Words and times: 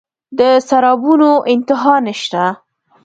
د 0.39 0.41
سرابونو 0.67 1.31
انتها 1.53 1.95
نشته 2.07 2.43